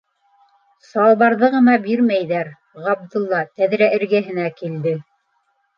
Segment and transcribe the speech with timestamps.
[0.91, 2.49] Салбарҙы ғына бирмәйҙәр,-
[2.89, 5.01] Ғабдулла тәҙрә эргәһенә килде.